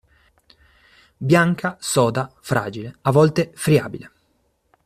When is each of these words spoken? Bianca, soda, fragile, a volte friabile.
Bianca, 1.17 1.77
soda, 1.79 2.31
fragile, 2.41 2.95
a 3.01 3.11
volte 3.11 3.51
friabile. 3.53 4.11